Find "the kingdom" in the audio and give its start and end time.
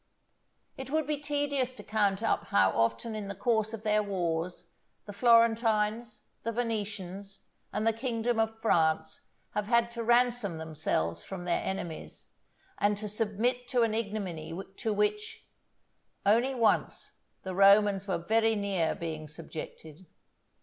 7.85-8.39